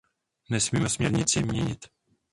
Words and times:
Nesmíme 0.49 0.89
směrnici 0.89 1.43
měnit. 1.43 1.85